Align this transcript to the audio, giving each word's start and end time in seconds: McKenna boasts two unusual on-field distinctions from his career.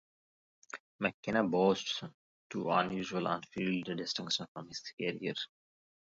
McKenna 0.97 1.43
boasts 1.43 2.01
two 2.49 2.71
unusual 2.71 3.27
on-field 3.27 3.95
distinctions 3.95 4.49
from 4.51 4.67
his 4.67 4.81
career. 4.99 5.35